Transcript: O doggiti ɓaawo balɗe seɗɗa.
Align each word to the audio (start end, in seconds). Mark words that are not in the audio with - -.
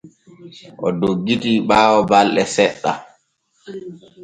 O 0.85 0.87
doggiti 0.99 1.51
ɓaawo 1.67 1.99
balɗe 2.09 2.43
seɗɗa. 2.55 2.91